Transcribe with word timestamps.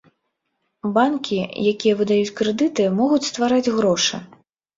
Банкі, 0.95 1.37
якія 1.73 1.93
выдаюць 1.99 2.33
крэдыты, 2.41 2.87
могуць 3.01 3.21
ствараць 3.29 3.73
грошы. 3.79 4.23